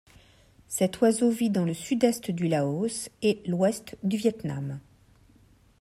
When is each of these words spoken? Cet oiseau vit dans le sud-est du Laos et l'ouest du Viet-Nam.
Cet 0.67 0.99
oiseau 1.03 1.29
vit 1.29 1.51
dans 1.51 1.63
le 1.63 1.75
sud-est 1.75 2.31
du 2.31 2.47
Laos 2.47 3.09
et 3.21 3.43
l'ouest 3.45 3.95
du 4.01 4.17
Viet-Nam. 4.17 4.79